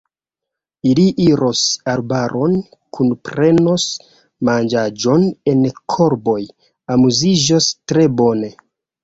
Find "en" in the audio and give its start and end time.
5.53-5.63